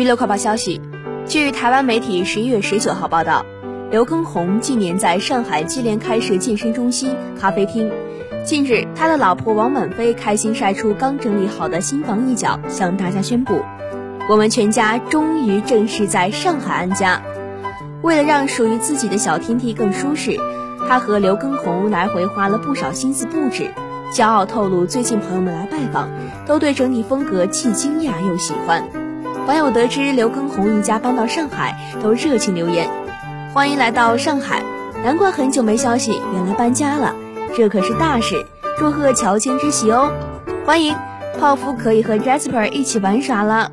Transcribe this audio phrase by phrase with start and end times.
[0.00, 0.80] 娱乐快报消息，
[1.26, 3.44] 据台湾媒体十一月十九号报道，
[3.90, 7.92] 刘畊宏近年在上海接连开设健身中心、咖啡厅。
[8.42, 13.60] 近日，他的老婆王满飞开心晒出刚整理好的新房一角，向大家宣布
[14.26, 17.20] ：“我们全家终于正式在上海安家。”
[18.00, 20.34] 为了让属于自己的小天地更舒适，
[20.88, 23.70] 他和刘畊宏来回花了不少心思布置。
[24.14, 26.08] 骄傲透露，最近朋友们来拜访，
[26.46, 28.82] 都对整体风格既惊讶又喜欢。
[29.50, 32.88] 网友得知刘畊宏一家搬到上海，都热情留言
[33.52, 34.62] ：“欢迎来到上海，
[35.02, 37.12] 难怪很久没消息，原来搬家了，
[37.56, 38.46] 这可是大事，
[38.78, 40.12] 祝贺乔迁之喜哦！
[40.64, 40.96] 欢迎
[41.40, 43.72] 泡芙可以和 Jasper 一起玩耍了。”